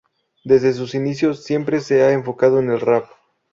Desde 0.43 0.73
sus 0.73 0.95
inicios, 0.95 1.43
siempre 1.43 1.79
se 1.79 2.01
ha 2.01 2.09
enfocado 2.11 2.57
en 2.57 2.71
el 2.71 2.81
rap. 2.81 3.05